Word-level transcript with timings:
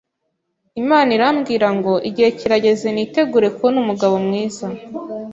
Imana 0.81 1.09
irambwira 1.17 1.67
ngo 1.77 1.93
igihe 2.09 2.29
kirageze 2.39 2.87
nitegure 2.91 3.47
kubona 3.55 3.77
umugabo 3.83 4.15
mwiza 4.25 4.65